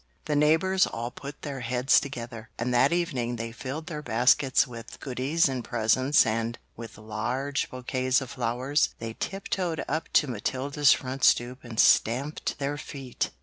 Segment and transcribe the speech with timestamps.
[0.25, 4.99] The neighbors all put their heads together, and that evening they filled their baskets with
[4.99, 11.23] goodies and presents and, with large bouquets of flowers, they tiptoed up to Matilda's front
[11.23, 13.29] stoop and stamped their feet.